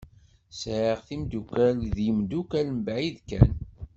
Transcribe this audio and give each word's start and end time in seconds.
Sɛiɣ 0.59 0.99
timdukal 1.07 1.77
d 1.95 1.97
yimdukal 2.05 2.67
mebɛid 2.75 3.15
kan. 3.29 3.51